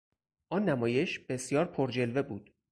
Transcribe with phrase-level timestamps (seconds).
[0.49, 2.53] آن نمایش بسیار پرجلوه بود.